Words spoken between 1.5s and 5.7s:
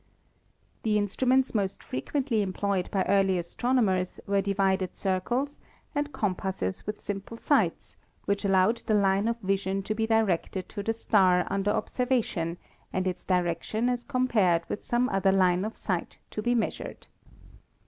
most frequently employed by early astronomers were divided circles